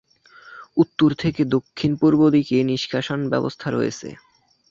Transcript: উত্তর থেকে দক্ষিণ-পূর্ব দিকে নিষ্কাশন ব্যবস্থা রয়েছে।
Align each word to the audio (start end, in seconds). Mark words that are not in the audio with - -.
উত্তর 0.77 1.09
থেকে 1.15 1.41
দক্ষিণ-পূর্ব 1.55 2.21
দিকে 2.35 2.57
নিষ্কাশন 2.69 3.19
ব্যবস্থা 3.31 3.67
রয়েছে। 3.69 4.09